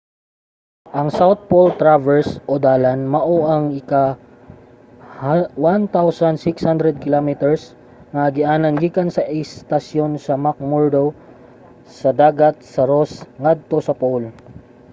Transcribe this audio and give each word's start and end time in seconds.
ang 0.99 1.07
south 1.19 1.41
pole 1.49 1.73
traverse 1.81 2.31
o 2.51 2.53
dalan 2.67 2.99
mao 3.13 3.37
ang 3.53 3.63
usa 3.79 3.85
ka 3.91 4.05
1600 5.53 7.05
km 7.05 7.29
nga 8.13 8.21
agianan 8.29 8.75
gikan 8.83 9.09
sa 9.13 9.27
istasyon 9.43 10.11
sa 10.25 10.33
mcmurdo 10.45 11.05
sa 11.99 12.09
dagat 12.23 12.55
sa 12.73 12.81
ross 12.91 13.11
ngadto 13.41 13.77
sa 13.87 13.97
pole 14.01 14.27